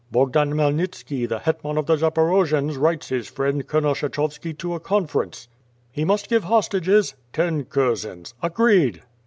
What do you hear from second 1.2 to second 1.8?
the hetman